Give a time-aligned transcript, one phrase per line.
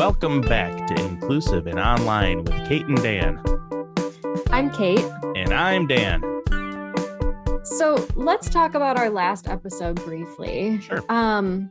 [0.00, 3.38] Welcome back to Inclusive and Online with Kate and Dan.
[4.50, 5.04] I'm Kate.
[5.36, 6.22] And I'm Dan.
[7.64, 10.80] So let's talk about our last episode briefly.
[10.80, 11.04] Sure.
[11.10, 11.70] Um,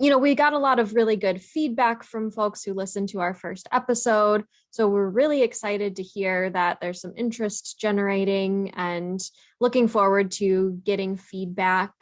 [0.00, 3.20] you know, we got a lot of really good feedback from folks who listened to
[3.20, 4.42] our first episode.
[4.72, 9.20] So we're really excited to hear that there's some interest generating and
[9.60, 11.92] looking forward to getting feedback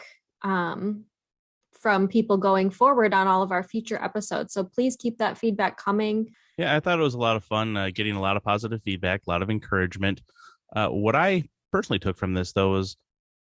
[0.40, 1.04] um,
[1.80, 4.52] from people going forward on all of our future episodes.
[4.52, 6.30] So please keep that feedback coming.
[6.56, 8.82] Yeah, I thought it was a lot of fun uh, getting a lot of positive
[8.82, 10.22] feedback, a lot of encouragement.
[10.74, 12.96] Uh, what I personally took from this, though, is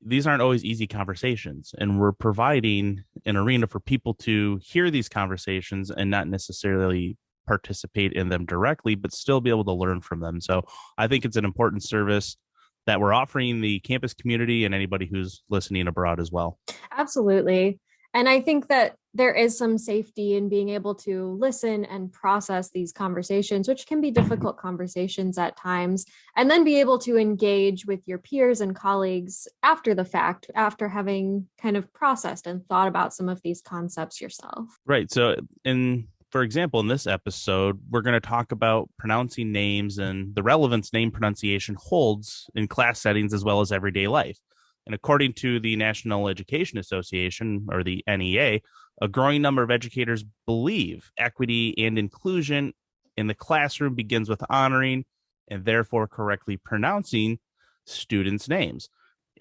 [0.06, 5.10] these aren't always easy conversations and we're providing an arena for people to hear these
[5.10, 7.18] conversations and not necessarily
[7.48, 10.62] participate in them directly but still be able to learn from them so
[10.98, 12.38] i think it's an important service
[12.86, 16.60] that we're offering the campus community and anybody who's listening abroad as well
[16.92, 17.80] absolutely
[18.18, 22.72] and I think that there is some safety in being able to listen and process
[22.72, 26.04] these conversations, which can be difficult conversations at times,
[26.36, 30.90] and then be able to engage with your peers and colleagues after the fact, after
[30.90, 34.66] having kind of processed and thought about some of these concepts yourself.
[34.88, 35.12] Right.
[35.12, 40.34] So, in for example, in this episode, we're going to talk about pronouncing names and
[40.34, 44.40] the relevance name pronunciation holds in class settings as well as everyday life.
[44.88, 48.62] And according to the National Education Association, or the NEA,
[49.02, 52.74] a growing number of educators believe equity and inclusion
[53.18, 55.04] in the classroom begins with honoring
[55.50, 57.38] and therefore correctly pronouncing
[57.86, 58.88] students' names.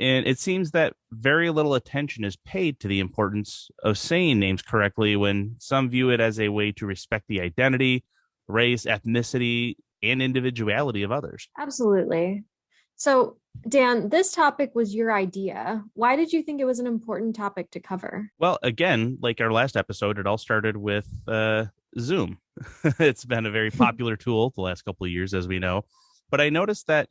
[0.00, 4.62] And it seems that very little attention is paid to the importance of saying names
[4.62, 8.04] correctly when some view it as a way to respect the identity,
[8.48, 11.48] race, ethnicity, and individuality of others.
[11.56, 12.42] Absolutely.
[12.96, 13.36] So,
[13.68, 15.84] Dan, this topic was your idea.
[15.94, 18.30] Why did you think it was an important topic to cover?
[18.38, 21.66] Well, again, like our last episode, it all started with uh,
[21.98, 22.38] Zoom.
[22.98, 25.84] it's been a very popular tool the last couple of years, as we know.
[26.30, 27.08] But I noticed that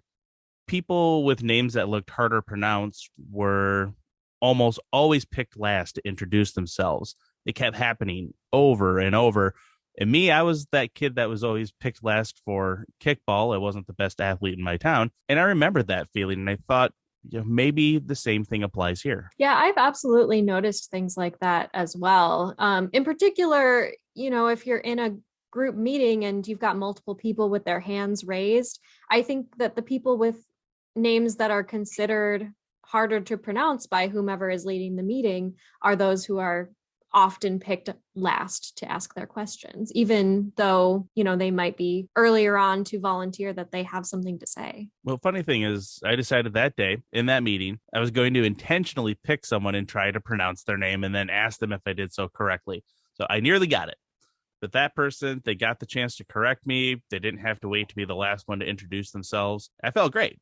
[0.67, 3.94] people with names that looked harder pronounced were
[4.41, 7.16] almost always picked last to introduce themselves.
[7.45, 9.53] It kept happening over and over.
[9.97, 13.53] And me, I was that kid that was always picked last for kickball.
[13.53, 15.11] I wasn't the best athlete in my town.
[15.29, 16.39] And I remember that feeling.
[16.39, 16.91] And I thought,
[17.29, 19.31] you know, maybe the same thing applies here.
[19.38, 22.53] Yeah, I've absolutely noticed things like that as well.
[22.59, 25.16] Um, in particular, you know, if you're in a
[25.51, 28.79] group meeting and you've got multiple people with their hands raised,
[29.09, 30.38] I think that the people with
[30.95, 32.51] names that are considered
[32.85, 36.69] harder to pronounce by whomever is leading the meeting are those who are
[37.16, 42.58] often picked last to ask their questions even though you know they might be earlier
[42.58, 44.90] on to volunteer that they have something to say.
[45.03, 48.44] Well funny thing is i decided that day in that meeting i was going to
[48.44, 51.94] intentionally pick someone and try to pronounce their name and then ask them if i
[51.94, 52.84] did so correctly.
[53.14, 53.98] So i nearly got it.
[54.59, 57.02] But that person they got the chance to correct me.
[57.09, 59.70] They didn't have to wait to be the last one to introduce themselves.
[59.81, 60.40] I felt great.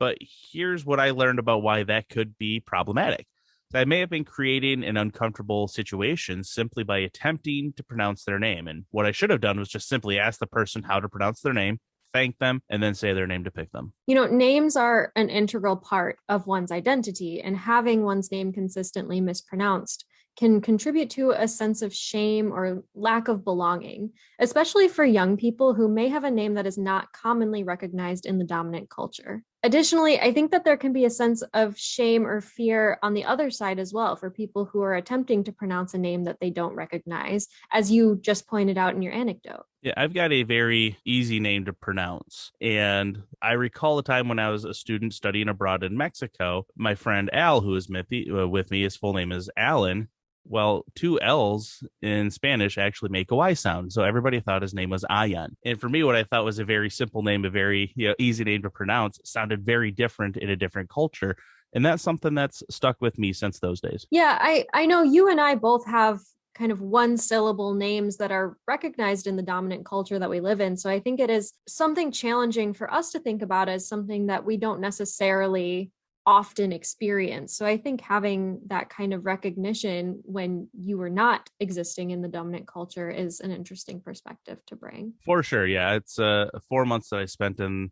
[0.00, 0.18] But
[0.50, 3.26] here's what i learned about why that could be problematic
[3.74, 8.68] I may have been creating an uncomfortable situation simply by attempting to pronounce their name.
[8.68, 11.40] And what I should have done was just simply ask the person how to pronounce
[11.40, 11.80] their name,
[12.12, 13.92] thank them, and then say their name to pick them.
[14.06, 19.20] You know, names are an integral part of one's identity, and having one's name consistently
[19.20, 20.04] mispronounced
[20.36, 25.74] can contribute to a sense of shame or lack of belonging, especially for young people
[25.74, 29.44] who may have a name that is not commonly recognized in the dominant culture.
[29.64, 33.24] Additionally, I think that there can be a sense of shame or fear on the
[33.24, 36.50] other side as well for people who are attempting to pronounce a name that they
[36.50, 39.64] don't recognize, as you just pointed out in your anecdote.
[39.82, 42.50] Yeah, I've got a very easy name to pronounce.
[42.60, 46.66] And I recall a time when I was a student studying abroad in Mexico.
[46.76, 50.08] My friend Al, who is uh, with me, his full name is Alan
[50.44, 53.92] well, two L's in Spanish actually make a Y sound.
[53.92, 55.50] So everybody thought his name was Ayan.
[55.64, 58.14] And for me, what I thought was a very simple name, a very you know,
[58.18, 61.36] easy name to pronounce, sounded very different in a different culture.
[61.74, 64.06] And that's something that's stuck with me since those days.
[64.10, 66.20] Yeah, I, I know you and I both have
[66.54, 70.60] kind of one syllable names that are recognized in the dominant culture that we live
[70.60, 70.76] in.
[70.76, 74.44] So I think it is something challenging for us to think about as something that
[74.44, 75.90] we don't necessarily
[76.26, 77.56] often experience.
[77.56, 82.28] So I think having that kind of recognition when you were not existing in the
[82.28, 85.14] dominant culture is an interesting perspective to bring.
[85.24, 85.66] For sure.
[85.66, 85.94] Yeah.
[85.94, 87.90] It's uh, four months that I spent in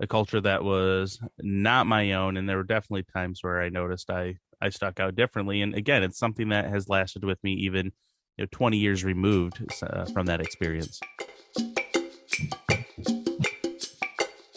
[0.00, 2.36] a culture that was not my own.
[2.36, 5.60] And there were definitely times where I noticed I, I stuck out differently.
[5.60, 7.86] And again, it's something that has lasted with me even
[8.36, 11.00] you know, 20 years removed uh, from that experience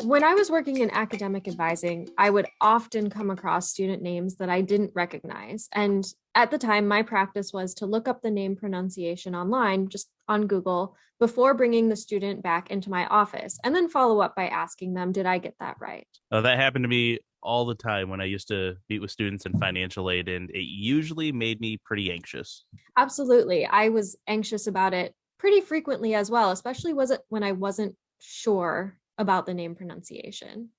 [0.06, 4.50] when I was working in academic advising, I would often come across student names that
[4.50, 5.68] I didn't recognize.
[5.74, 6.06] And
[6.36, 10.48] at the time, my practice was to look up the name pronunciation online, just on
[10.48, 14.94] Google, before bringing the student back into my office, and then follow up by asking
[14.94, 16.08] them, Did I get that right?
[16.32, 19.46] Uh, that happened to me all the time when I used to meet with students
[19.46, 22.66] in financial aid, and it usually made me pretty anxious.
[22.98, 23.66] Absolutely.
[23.66, 27.96] I was anxious about it pretty frequently as well, especially was it when I wasn't
[28.20, 30.70] sure about the name pronunciation.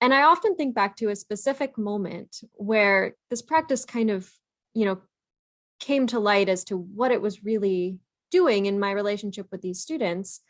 [0.00, 4.30] And I often think back to a specific moment where this practice kind of,
[4.74, 4.98] you know,
[5.78, 7.98] came to light as to what it was really
[8.30, 10.40] doing in my relationship with these students.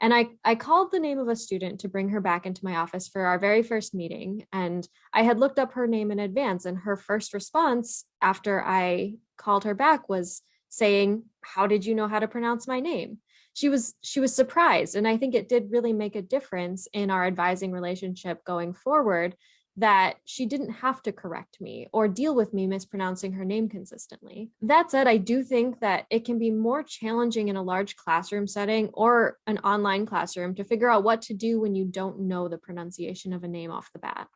[0.00, 2.76] And I, I called the name of a student to bring her back into my
[2.76, 4.46] office for our very first meeting.
[4.52, 6.64] And I had looked up her name in advance.
[6.64, 12.08] And her first response after I called her back was saying, How did you know
[12.08, 13.18] how to pronounce my name?
[13.54, 14.94] She was she was surprised.
[14.96, 19.36] And I think it did really make a difference in our advising relationship going forward
[19.76, 24.50] that she didn't have to correct me or deal with me mispronouncing her name consistently.
[24.62, 28.46] That said, I do think that it can be more challenging in a large classroom
[28.46, 32.46] setting or an online classroom to figure out what to do when you don't know
[32.46, 34.28] the pronunciation of a name off the bat.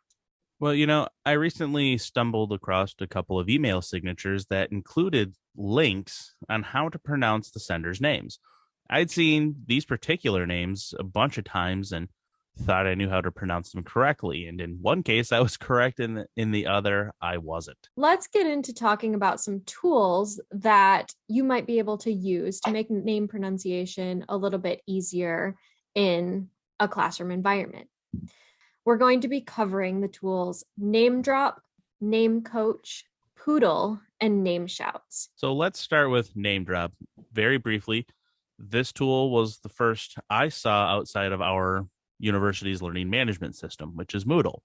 [0.60, 6.34] Well, you know, I recently stumbled across a couple of email signatures that included links
[6.48, 8.40] on how to pronounce the sender's names.
[8.90, 12.08] I'd seen these particular names a bunch of times and
[12.58, 14.46] thought I knew how to pronounce them correctly.
[14.46, 17.78] And in one case, I was correct, and in the other, I wasn't.
[17.96, 22.72] Let's get into talking about some tools that you might be able to use to
[22.72, 25.56] make name pronunciation a little bit easier
[25.94, 26.48] in
[26.80, 27.88] a classroom environment.
[28.84, 31.60] We're going to be covering the tools Name Drop,
[32.00, 33.04] Name Coach,
[33.38, 35.28] PoodLL, and Name Shouts.
[35.36, 36.92] So let's start with Name Drop.
[37.32, 38.06] Very briefly,
[38.58, 41.86] this tool was the first I saw outside of our
[42.18, 44.60] university's learning management system, which is Moodle.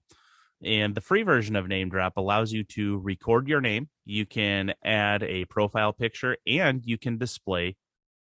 [0.62, 3.88] And the free version of Name Drop allows you to record your name.
[4.04, 7.76] You can add a profile picture and you can display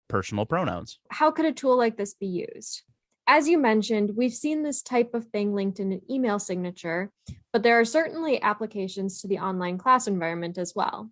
[0.08, 0.98] personal pronouns.
[1.10, 2.82] How could a tool like this be used?
[3.26, 7.10] As you mentioned, we've seen this type of thing linked in an email signature,
[7.52, 11.10] but there are certainly applications to the online class environment as well.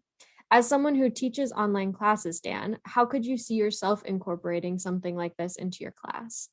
[0.51, 5.37] As someone who teaches online classes, Dan, how could you see yourself incorporating something like
[5.37, 6.49] this into your class?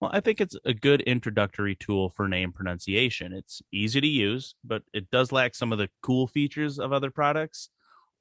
[0.00, 3.32] Well, I think it's a good introductory tool for name pronunciation.
[3.32, 7.10] It's easy to use, but it does lack some of the cool features of other
[7.10, 7.68] products.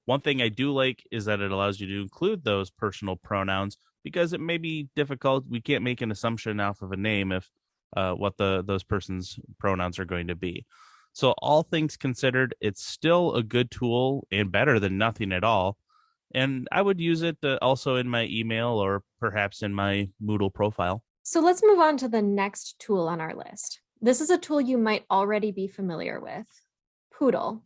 [0.06, 3.78] One thing I do like is that it allows you to include those personal pronouns
[4.04, 5.46] because it may be difficult.
[5.48, 7.50] We can't make an assumption off of a name if
[7.96, 10.66] uh, what the those person's pronouns are going to be.
[11.14, 15.78] So all things considered, it's still a good tool and better than nothing at all.
[16.34, 20.54] And I would use it uh, also in my email or perhaps in my Moodle
[20.54, 21.04] profile.
[21.24, 23.82] So let's move on to the next tool on our list.
[24.02, 26.48] This is a tool you might already be familiar with
[27.14, 27.62] PoodLL.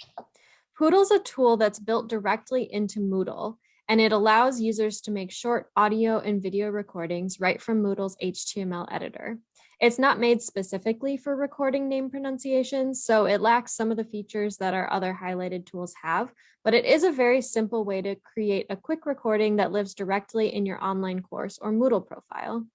[0.80, 3.58] PoodLL is a tool that's built directly into Moodle,
[3.88, 8.88] and it allows users to make short audio and video recordings right from Moodle's HTML
[8.92, 9.38] editor.
[9.84, 14.56] It's not made specifically for recording name pronunciations, so it lacks some of the features
[14.60, 16.32] that our other highlighted tools have,
[16.64, 20.56] but it is a very simple way to create a quick recording that lives directly
[20.56, 22.66] in your online course or Moodle profile.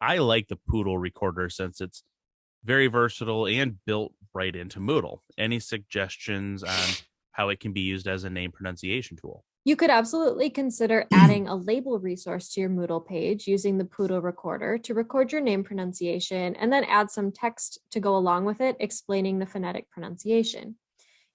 [0.00, 2.02] I like the PoodLL recorder since it's
[2.64, 5.20] very versatile and built right into Moodle.
[5.38, 6.88] Any suggestions on
[7.30, 9.44] how it can be used as a name pronunciation tool?
[9.68, 14.22] You could absolutely consider adding a label resource to your Moodle page using the PoodLL
[14.22, 18.62] recorder to record your name pronunciation and then add some text to go along with
[18.62, 20.76] it explaining the phonetic pronunciation.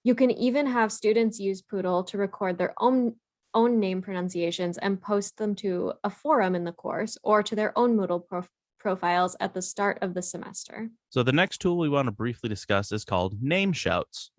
[0.04, 3.18] You can even have students use PoodLL to record their own
[3.54, 7.78] own name pronunciations and post them to a forum in the course or to their
[7.78, 10.90] own Moodle prof- profiles at the start of the semester.
[11.12, 14.32] So, the next tool we want to briefly discuss is called Name Shouts.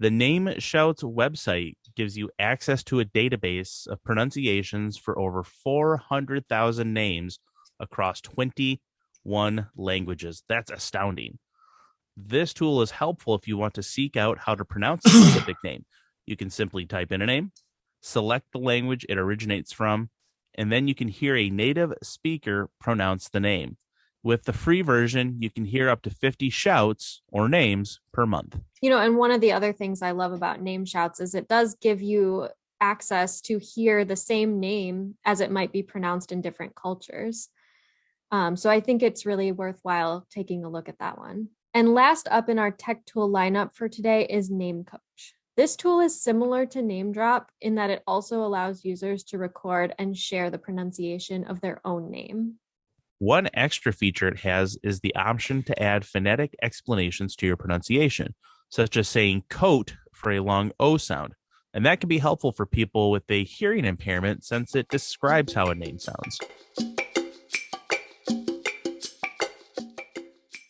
[0.00, 6.94] The Name Shouts website gives you access to a database of pronunciations for over 400,000
[6.94, 7.38] names
[7.78, 10.42] across 21 languages.
[10.48, 11.38] That's astounding.
[12.16, 15.56] This tool is helpful if you want to seek out how to pronounce a specific
[15.62, 15.84] name.
[16.24, 17.52] You can simply type in a name,
[18.00, 20.08] select the language it originates from,
[20.54, 23.76] and then you can hear a native speaker pronounce the name.
[24.22, 28.58] With the free version, you can hear up to 50 shouts or names per month.
[28.82, 31.48] You know, and one of the other things I love about name shouts is it
[31.48, 32.48] does give you
[32.82, 37.48] access to hear the same name as it might be pronounced in different cultures.
[38.30, 41.48] Um, so I think it's really worthwhile taking a look at that one.
[41.72, 45.34] And last up in our tech tool lineup for today is Name Coach.
[45.56, 50.16] This tool is similar to NameDrop in that it also allows users to record and
[50.16, 52.54] share the pronunciation of their own name.
[53.20, 58.34] One extra feature it has is the option to add phonetic explanations to your pronunciation,
[58.70, 61.34] such as saying coat for a long O sound.
[61.74, 65.66] And that can be helpful for people with a hearing impairment since it describes how
[65.66, 66.38] a name sounds.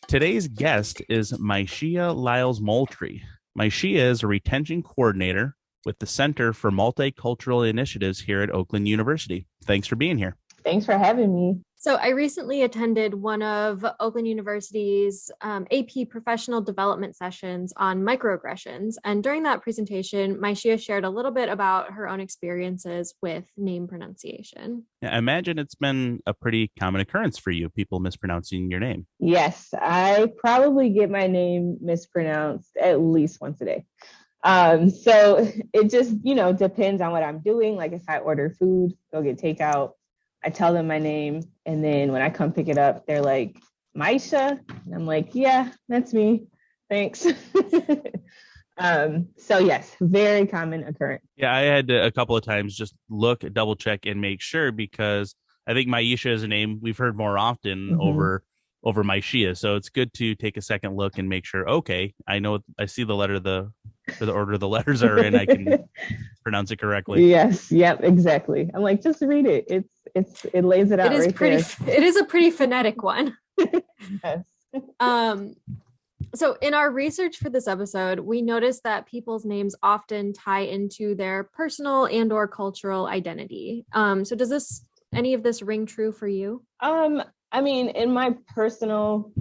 [0.08, 3.22] Today's guest is Myshia Liles Moultrie.
[3.56, 5.54] Myshia is a retention coordinator
[5.84, 9.46] with the Center for Multicultural Initiatives here at Oakland University.
[9.66, 10.36] Thanks for being here.
[10.64, 11.60] Thanks for having me.
[11.76, 18.96] So, I recently attended one of Oakland University's um, AP professional development sessions on microaggressions.
[19.02, 23.88] And during that presentation, Myshia shared a little bit about her own experiences with name
[23.88, 24.84] pronunciation.
[25.00, 29.06] Yeah, I imagine it's been a pretty common occurrence for you, people mispronouncing your name.
[29.18, 33.84] Yes, I probably get my name mispronounced at least once a day.
[34.42, 37.76] Um, so it just, you know, depends on what I'm doing.
[37.76, 39.92] Like if I order food, go get takeout,
[40.42, 43.56] I tell them my name, and then when I come pick it up, they're like,
[43.96, 44.60] Maisha.
[44.86, 46.46] And I'm like, yeah, that's me.
[46.88, 47.26] Thanks.
[48.78, 51.24] um, so yes, very common occurrence.
[51.36, 54.72] Yeah, I had to, a couple of times just look, double check, and make sure
[54.72, 55.34] because
[55.66, 58.00] I think Maisha is a name we've heard more often mm-hmm.
[58.00, 58.42] over
[58.82, 59.56] over Myshia.
[59.56, 62.86] So it's good to take a second look and make sure, okay, I know I
[62.86, 63.70] see the letter the
[64.16, 65.84] for the order the letters are in, I can
[66.42, 67.28] pronounce it correctly.
[67.28, 68.70] Yes, yep, exactly.
[68.72, 69.66] I'm like, just read it.
[69.68, 71.12] It's it's it lays it out.
[71.12, 71.96] It is right pretty there.
[71.96, 73.36] it is a pretty phonetic one.
[74.24, 74.44] yes.
[75.00, 75.54] Um
[76.32, 81.16] so in our research for this episode, we noticed that people's names often tie into
[81.16, 83.84] their personal and or cultural identity.
[83.92, 86.62] Um so does this any of this ring true for you?
[86.78, 89.32] Um I mean, in my personal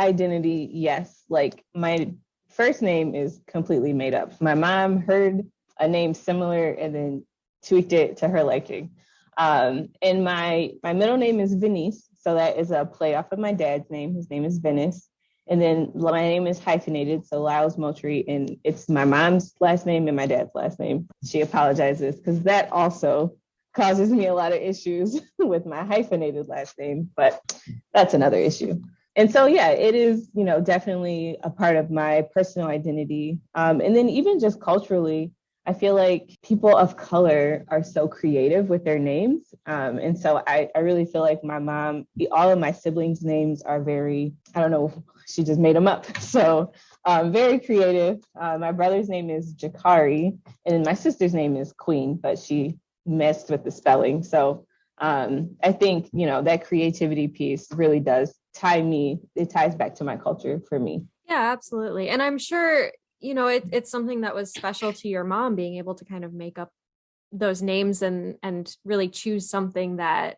[0.00, 1.22] identity, yes.
[1.28, 2.12] Like my
[2.50, 4.40] first name is completely made up.
[4.40, 5.46] My mom heard
[5.78, 7.26] a name similar and then
[7.66, 8.90] tweaked it to her liking.
[9.36, 13.38] Um, and my my middle name is Venice, so that is a play off of
[13.38, 14.14] my dad's name.
[14.14, 15.08] His name is Venice.
[15.48, 20.08] And then my name is hyphenated, so Liles Moultrie, and it's my mom's last name
[20.08, 21.08] and my dad's last name.
[21.24, 23.36] She apologizes because that also
[23.72, 27.40] causes me a lot of issues with my hyphenated last name, but
[27.94, 28.80] that's another issue.
[29.14, 33.38] And so, yeah, it is, you know, definitely a part of my personal identity.
[33.54, 35.32] Um, and then even just culturally,
[35.66, 39.52] I feel like people of color are so creative with their names.
[39.66, 43.62] Um, and so I, I really feel like my mom, all of my siblings' names
[43.62, 44.92] are very, I don't know,
[45.26, 46.06] she just made them up.
[46.20, 46.72] So
[47.04, 48.22] um, very creative.
[48.38, 53.48] Uh, my brother's name is Jakari, and my sister's name is Queen, but she messed
[53.48, 54.22] with the spelling.
[54.22, 54.66] So
[54.98, 59.94] um, I think, you know, that creativity piece really does tie me, it ties back
[59.96, 61.04] to my culture for me.
[61.28, 62.08] Yeah, absolutely.
[62.08, 62.92] And I'm sure,
[63.26, 66.24] you know, it, it's something that was special to your mom being able to kind
[66.24, 66.70] of make up
[67.32, 70.36] those names and and really choose something that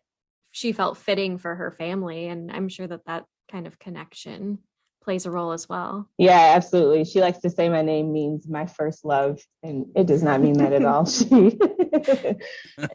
[0.51, 4.57] she felt fitting for her family and i'm sure that that kind of connection
[5.01, 6.07] plays a role as well.
[6.17, 7.03] Yeah, absolutely.
[7.05, 10.53] She likes to say my name means my first love, and it does not mean
[10.57, 11.05] that at all.
[11.09, 12.41] She it,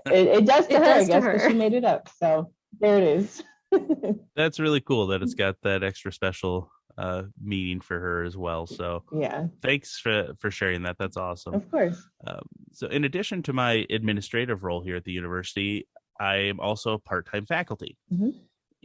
[0.07, 2.09] it, does to it her, does I guess, but she made it up.
[2.19, 3.43] So there it is.
[4.37, 8.67] That's really cool that it's got that extra special uh meaning for her as well
[8.67, 13.43] so yeah thanks for for sharing that that's awesome of course um, so in addition
[13.43, 15.87] to my administrative role here at the university
[16.21, 18.31] i am also part-time faculty mm-hmm.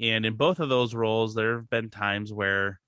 [0.02, 2.80] and in both of those roles there have been times where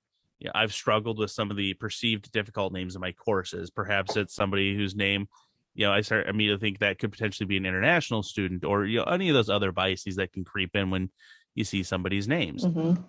[0.42, 3.70] you know, I've struggled with some of the perceived difficult names in my courses.
[3.70, 5.28] Perhaps it's somebody whose name,
[5.76, 8.98] you know, I start immediately think that could potentially be an international student or you
[8.98, 11.12] know any of those other biases that can creep in when
[11.54, 12.66] you see somebody's names.
[12.66, 13.04] Mm-hmm.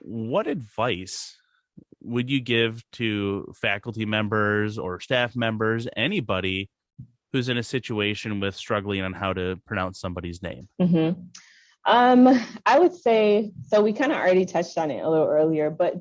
[0.00, 1.36] What advice
[2.04, 6.68] would you give to faculty members or staff members, anybody
[7.32, 10.68] who's in a situation with struggling on how to pronounce somebody's name?
[10.80, 11.20] Mm-hmm.
[11.86, 13.82] Um, I would say so.
[13.82, 15.94] We kind of already touched on it a little earlier, but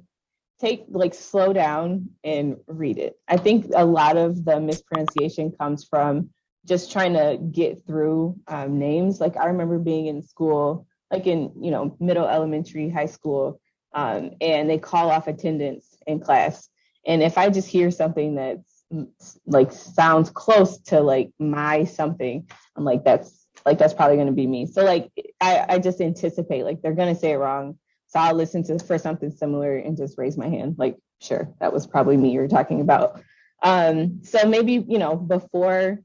[0.59, 3.15] take like slow down and read it.
[3.27, 6.29] I think a lot of the mispronunciation comes from
[6.65, 9.19] just trying to get through um, names.
[9.19, 13.59] Like I remember being in school, like in you know middle elementary, high school,
[13.93, 16.69] um, and they call off attendance in class.
[17.05, 22.83] And if I just hear something that's like sounds close to like my something, I'm
[22.83, 24.65] like that's like that's probably going to be me.
[24.65, 25.09] So like
[25.41, 27.77] I, I just anticipate like they're going to say it wrong.
[28.07, 30.75] So I'll listen to for something similar and just raise my hand.
[30.77, 33.21] Like, sure, that was probably me you're talking about.
[33.63, 35.99] Um, so maybe, you know, before,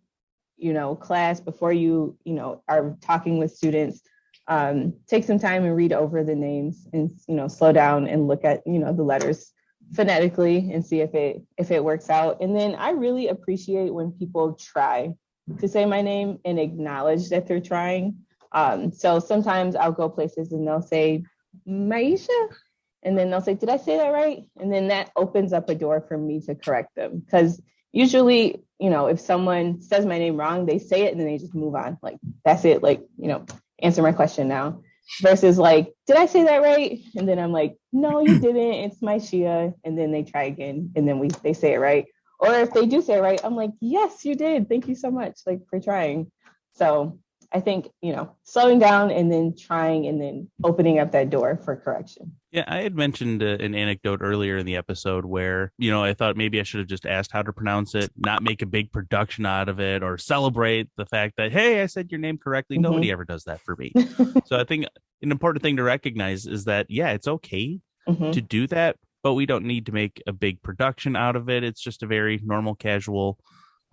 [0.57, 4.01] you know, class, before you, you know, are talking with students,
[4.47, 8.27] um, take some time and read over the names and, you know, slow down and
[8.27, 9.53] look at, you know, the letters
[9.95, 12.41] phonetically and see if it if it works out.
[12.41, 15.15] And then I really appreciate when people try
[15.59, 18.19] to say my name and acknowledge that they're trying.
[18.53, 21.25] Um, so sometimes I'll go places and they'll say
[21.67, 22.49] Maisha.
[23.03, 24.45] And then they'll say, Did I say that right?
[24.59, 27.21] And then that opens up a door for me to correct them.
[27.21, 27.61] Because
[27.93, 31.39] usually you know, if someone says my name wrong, they say it and then they
[31.39, 31.99] just move on.
[32.03, 32.83] Like that's it.
[32.83, 33.45] Like, you know,
[33.81, 34.83] answer my question now.
[35.21, 37.01] Versus like, did I say that right?
[37.17, 38.75] And then I'm like, no, you didn't.
[38.75, 39.75] It's my Shia.
[39.85, 42.07] And then they try again and then we they say it right.
[42.41, 44.69] Or if they do say it right, I'm like, yes, you did.
[44.69, 46.31] Thank you so much, like for trying.
[46.75, 47.19] So
[47.53, 51.57] I think, you know, slowing down and then trying and then opening up that door
[51.65, 52.33] for correction.
[52.51, 56.13] Yeah, I had mentioned uh, an anecdote earlier in the episode where, you know, I
[56.13, 58.93] thought maybe I should have just asked how to pronounce it, not make a big
[58.93, 62.77] production out of it or celebrate the fact that, hey, I said your name correctly.
[62.77, 62.83] Mm-hmm.
[62.83, 63.93] Nobody ever does that for me.
[64.45, 64.87] so I think
[65.23, 68.31] an important thing to recognize is that, yeah, it's okay mm-hmm.
[68.31, 71.65] to do that, but we don't need to make a big production out of it.
[71.65, 73.39] It's just a very normal, casual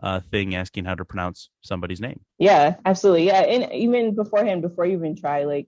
[0.01, 2.19] uh, thing asking how to pronounce somebody's name.
[2.37, 3.27] Yeah, absolutely.
[3.27, 5.67] Yeah, and even beforehand, before you even try, like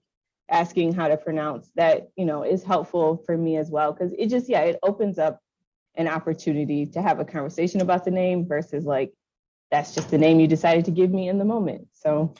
[0.50, 4.28] asking how to pronounce that, you know, is helpful for me as well because it
[4.28, 5.40] just yeah, it opens up
[5.94, 9.12] an opportunity to have a conversation about the name versus like
[9.70, 11.88] that's just the name you decided to give me in the moment.
[11.92, 12.34] So,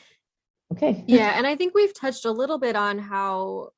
[0.73, 1.03] okay.
[1.07, 3.69] Yeah, and I think we've touched a little bit on how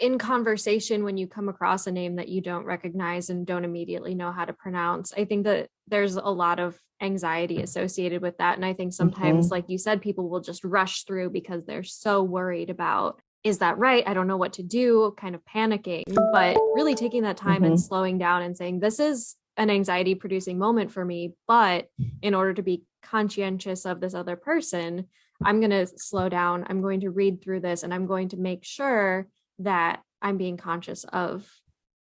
[0.00, 4.14] in conversation when you come across a name that you don't recognize and don't immediately
[4.14, 8.56] know how to pronounce i think that there's a lot of anxiety associated with that
[8.56, 9.54] and i think sometimes mm-hmm.
[9.54, 13.78] like you said people will just rush through because they're so worried about is that
[13.78, 16.02] right i don't know what to do kind of panicking
[16.32, 17.66] but really taking that time mm-hmm.
[17.66, 21.86] and slowing down and saying this is an anxiety producing moment for me but
[22.22, 25.06] in order to be conscientious of this other person
[25.44, 28.36] i'm going to slow down i'm going to read through this and i'm going to
[28.36, 29.26] make sure
[29.60, 31.48] that I'm being conscious of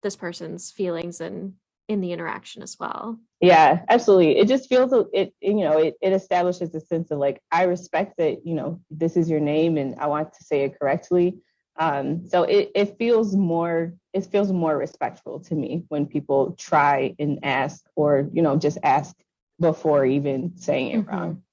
[0.04, 1.54] this person's feelings and
[1.88, 3.18] in the interaction as well.
[3.40, 4.38] Yeah, absolutely.
[4.38, 8.18] It just feels it, you know, it, it establishes a sense of like, I respect
[8.18, 11.38] that, you know, this is your name and I want to say it correctly.
[11.80, 17.16] Um, so it, it feels more, it feels more respectful to me when people try
[17.20, 19.16] and ask or, you know, just ask
[19.60, 21.10] before even saying it mm-hmm.
[21.10, 21.44] wrong.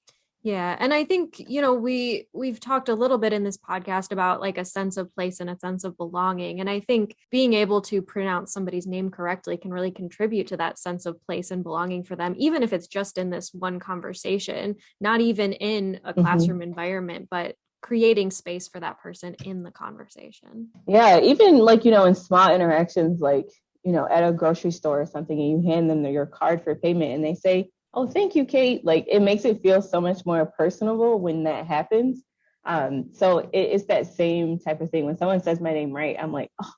[0.45, 4.11] Yeah, and I think, you know, we we've talked a little bit in this podcast
[4.11, 7.53] about like a sense of place and a sense of belonging, and I think being
[7.53, 11.63] able to pronounce somebody's name correctly can really contribute to that sense of place and
[11.63, 16.13] belonging for them, even if it's just in this one conversation, not even in a
[16.13, 16.21] mm-hmm.
[16.21, 16.69] classroom mm-hmm.
[16.69, 20.69] environment, but creating space for that person in the conversation.
[20.87, 23.49] Yeah, even like, you know, in small interactions like,
[23.83, 26.75] you know, at a grocery store or something and you hand them your card for
[26.75, 28.85] payment and they say, oh, thank you, Kate.
[28.85, 32.23] Like it makes it feel so much more personable when that happens.
[32.65, 35.05] Um, so it, it's that same type of thing.
[35.05, 36.71] When someone says my name right, I'm like, oh,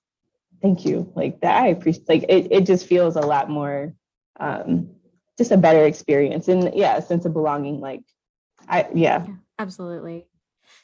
[0.61, 1.11] thank you.
[1.15, 2.07] Like that, I appreciate.
[2.07, 3.93] Like it, it just feels a lot more,
[4.39, 4.91] um,
[5.37, 7.79] just a better experience, and yeah, a sense of belonging.
[7.79, 8.01] Like,
[8.67, 10.27] I yeah, yeah absolutely.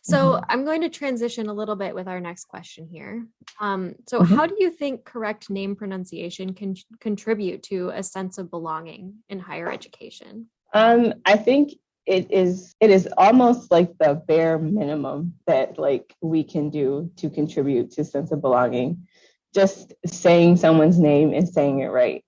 [0.04, 0.46] So mm-hmm.
[0.50, 3.26] I'm going to transition a little bit with our next question here.
[3.62, 4.36] Um, so, mm-hmm.
[4.36, 9.40] how do you think correct name pronunciation can contribute to a sense of belonging in
[9.40, 10.50] higher education?
[10.74, 11.74] Um, I think
[12.06, 17.30] it is it is almost like the bare minimum that like we can do to
[17.30, 19.08] contribute to sense of belonging.
[19.56, 22.23] Just saying someone's name and saying it right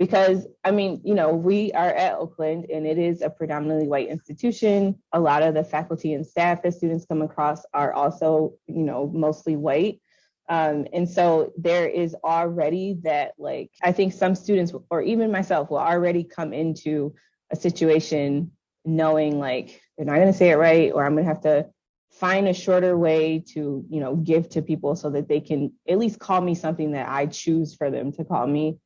[0.00, 4.08] because I mean, you know, we are at Oakland and it is a predominantly white
[4.08, 4.98] institution.
[5.12, 9.06] A lot of the faculty and staff that students come across are also, you know,
[9.14, 10.00] mostly white.
[10.48, 15.70] Um, and so there is already that, like, I think some students, or even myself,
[15.70, 17.14] will already come into
[17.52, 18.52] a situation
[18.86, 21.66] knowing, like, they're not going to say it right, or I'm going to have to
[22.10, 25.98] find a shorter way to, you know, give to people so that they can at
[25.98, 28.78] least call me something that I choose for them to call me.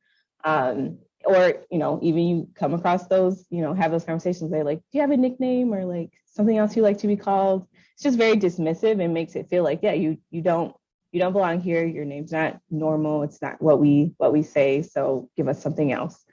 [0.43, 4.63] Um, or you know even you come across those you know have those conversations they're
[4.63, 5.73] like do you have a nickname?
[5.73, 7.67] or like something else you like to be called.
[7.93, 10.75] It's just very dismissive and makes it feel like yeah you you don't
[11.11, 11.85] you don't belong here.
[11.85, 13.23] Your name's not normal.
[13.23, 14.81] It's not what we what we say.
[14.81, 16.23] So give us something else.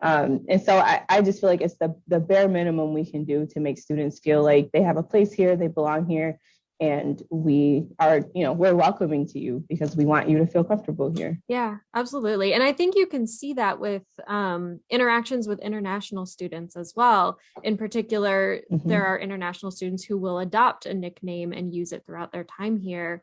[0.00, 3.24] Um, and so I, I just feel like it's the the bare minimum we can
[3.24, 6.40] do to make students feel like they have a place here they belong here
[6.80, 10.64] and we are you know we're welcoming to you because we want you to feel
[10.64, 11.40] comfortable here.
[11.48, 12.54] Yeah absolutely.
[12.54, 17.38] And i think you can see that with um, interactions with international students as well.
[17.62, 18.88] In particular mm-hmm.
[18.88, 22.76] there are international students who will adopt a nickname and use it throughout their time
[22.78, 23.22] here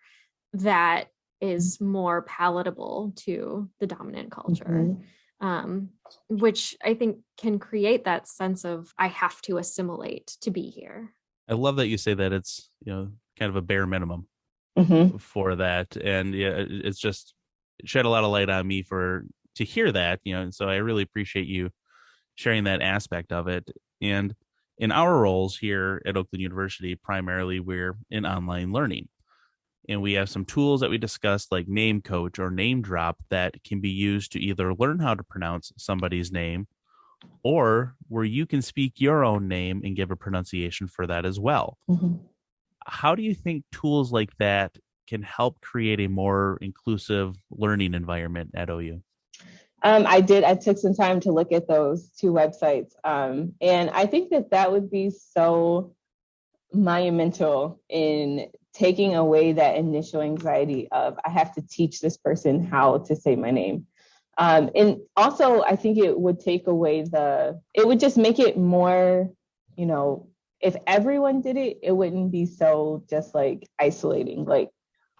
[0.53, 1.07] that
[1.41, 4.65] is more palatable to the dominant culture.
[4.65, 5.47] Mm-hmm.
[5.47, 5.89] um,
[6.29, 11.13] which i think can create that sense of i have to assimilate to be here.
[11.49, 12.31] I love that you say that.
[12.31, 13.09] It's you know
[13.39, 14.27] kind of a bare minimum
[14.77, 15.17] mm-hmm.
[15.17, 15.95] for that.
[15.95, 17.33] And yeah, it's just
[17.79, 19.25] it shed a lot of light on me for
[19.55, 21.69] to hear that, you know, and so I really appreciate you
[22.35, 23.69] sharing that aspect of it.
[24.01, 24.33] And
[24.77, 29.09] in our roles here at Oakland University, primarily we're in online learning.
[29.89, 33.61] And we have some tools that we discussed, like Name Coach or Name Drop, that
[33.63, 36.67] can be used to either learn how to pronounce somebody's name
[37.43, 41.39] or where you can speak your own name and give a pronunciation for that as
[41.39, 41.77] well.
[41.89, 42.15] Mm-hmm.
[42.85, 48.51] How do you think tools like that can help create a more inclusive learning environment
[48.53, 49.01] at OU?
[49.81, 50.43] Um, I did.
[50.43, 54.51] I took some time to look at those two websites, um, and I think that
[54.51, 55.95] that would be so
[56.73, 62.99] monumental in taking away that initial anxiety of I have to teach this person how
[62.99, 63.87] to say my name.
[64.37, 67.61] Um, and also, I think it would take away the.
[67.73, 69.29] It would just make it more,
[69.75, 70.28] you know,
[70.61, 74.45] if everyone did it, it wouldn't be so just like isolating.
[74.45, 74.69] Like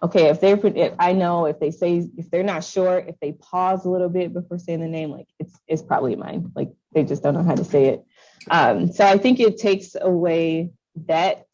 [0.02, 3.32] okay, if they're, if I know if they say, if they're not sure, if they
[3.32, 6.52] pause a little bit before saying the name, like it's, it's probably mine.
[6.54, 8.04] Like they just don't know how to say it.
[8.50, 10.70] Um, so I think it takes away
[11.06, 11.44] that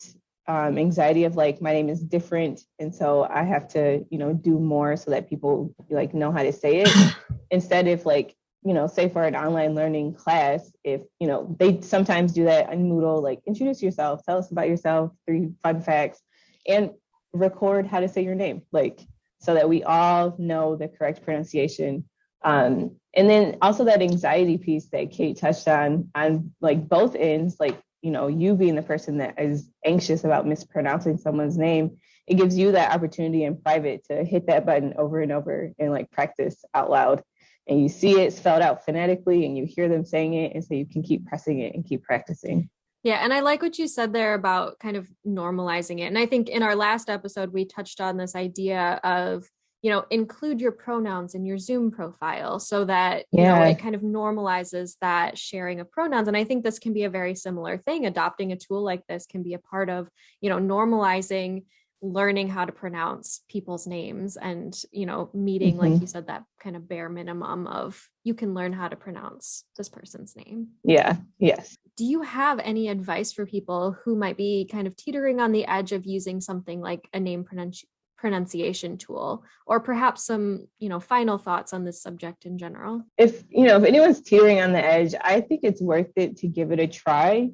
[0.47, 2.61] um, anxiety of like, my name is different.
[2.79, 6.45] And so I have to, you know, do more so that people like know how
[6.45, 6.91] to say it.
[7.51, 11.81] Instead, if like, you know, say for an online learning class, if, you know, they
[11.83, 16.21] sometimes do that on Moodle, like introduce yourself, tell us about yourself, three fun facts.
[16.67, 16.91] And
[17.33, 19.01] record how to say your name, like
[19.39, 22.09] so that we all know the correct pronunciation.
[22.43, 27.57] Um, and then also that anxiety piece that Kate touched on on like both ends,
[27.61, 32.35] like you know, you being the person that is anxious about mispronouncing someone's name, it
[32.35, 36.11] gives you that opportunity in private to hit that button over and over and like
[36.11, 37.23] practice out loud.
[37.69, 40.55] And you see it spelled out phonetically and you hear them saying it.
[40.55, 42.71] And so you can keep pressing it and keep practicing.
[43.03, 46.05] Yeah, and I like what you said there about kind of normalizing it.
[46.07, 49.49] And I think in our last episode we touched on this idea of
[49.83, 53.57] you know include your pronouns in your zoom profile so that you yeah.
[53.57, 57.05] know it kind of normalizes that sharing of pronouns and i think this can be
[57.05, 60.09] a very similar thing adopting a tool like this can be a part of
[60.41, 61.63] you know normalizing
[62.03, 65.93] learning how to pronounce people's names and you know meeting mm-hmm.
[65.93, 69.65] like you said that kind of bare minimum of you can learn how to pronounce
[69.77, 70.69] this person's name.
[70.85, 71.77] Yeah yes.
[71.97, 75.67] Do you have any advice for people who might be kind of teetering on the
[75.67, 77.85] edge of using something like a name pronunci-
[78.19, 83.03] pronunciation tool or perhaps some you know final thoughts on this subject in general?
[83.17, 86.47] If you know if anyone's teetering on the edge i think it's worth it to
[86.49, 87.51] give it a try.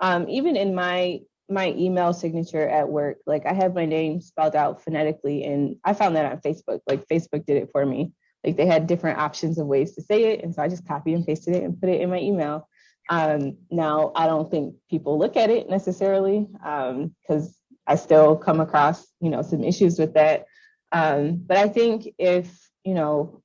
[0.00, 3.18] Um, even in my my email signature at work.
[3.26, 6.80] Like I have my name spelled out phonetically, and I found that on Facebook.
[6.86, 8.12] Like Facebook did it for me.
[8.44, 11.14] Like they had different options of ways to say it, and so I just copied
[11.14, 12.68] and pasted it and put it in my email.
[13.10, 17.54] Um, now I don't think people look at it necessarily because um,
[17.86, 20.46] I still come across you know some issues with that.
[20.92, 23.42] Um, but I think if you know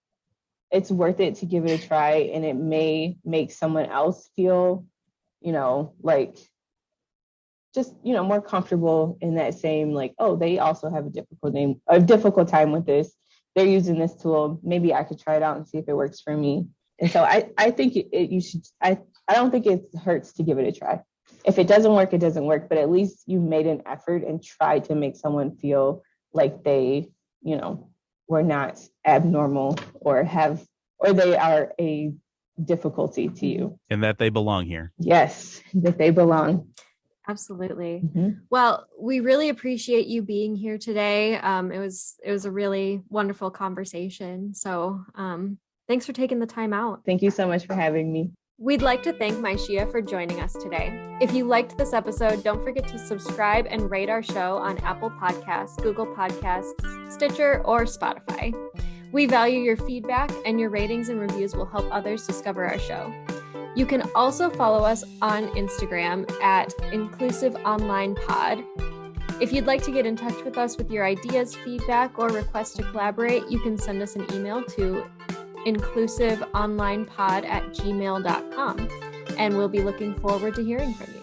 [0.72, 4.86] it's worth it to give it a try, and it may make someone else feel
[5.42, 6.38] you know like
[7.74, 11.54] just you know more comfortable in that same like oh they also have a difficult
[11.54, 13.14] name a difficult time with this.
[13.56, 14.60] They're using this tool.
[14.64, 16.68] Maybe i could try it out and see if it works for me.
[17.00, 20.34] And so i i think it, it, you should i i don't think it hurts
[20.34, 21.02] to give it a try.
[21.46, 24.44] If it doesn't work it doesn't work but at least you made an effort and
[24.44, 26.04] tried to make someone feel
[26.34, 27.10] like they
[27.42, 27.90] you know
[28.28, 30.66] were not abnormal or have
[30.98, 32.12] or they are a
[32.64, 33.80] difficulty to you.
[33.90, 34.92] And that they belong here.
[34.98, 36.68] Yes that they belong
[37.30, 38.02] Absolutely.
[38.04, 38.30] Mm-hmm.
[38.50, 41.38] Well, we really appreciate you being here today.
[41.38, 44.56] Um, it was it was a really wonderful conversation.
[44.56, 47.02] So um, thanks for taking the time out.
[47.06, 48.32] Thank you so much for having me.
[48.58, 50.92] We'd like to thank Myshia for joining us today.
[51.22, 55.12] If you liked this episode, don't forget to subscribe and rate our show on Apple
[55.12, 56.74] Podcasts, Google Podcasts,
[57.10, 58.54] Stitcher, or Spotify.
[59.14, 63.14] We value your feedback, and your ratings and reviews will help others discover our show.
[63.76, 68.64] You can also follow us on Instagram at Inclusive Online Pod.
[69.40, 72.74] If you'd like to get in touch with us with your ideas, feedback, or requests
[72.74, 75.06] to collaborate, you can send us an email to
[75.66, 78.90] inclusiveonlinepod at gmail.com.
[79.38, 81.20] And we'll be looking forward to hearing from you.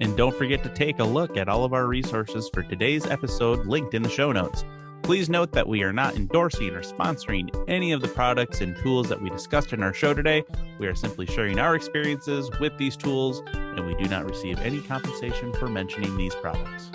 [0.00, 3.66] And don't forget to take a look at all of our resources for today's episode
[3.66, 4.64] linked in the show notes.
[5.04, 9.06] Please note that we are not endorsing or sponsoring any of the products and tools
[9.10, 10.42] that we discussed in our show today.
[10.78, 14.80] We are simply sharing our experiences with these tools, and we do not receive any
[14.80, 16.90] compensation for mentioning these products.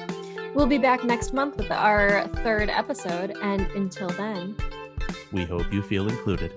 [0.56, 4.56] We'll be back next month with our third episode, and until then,
[5.32, 6.52] we hope you feel included.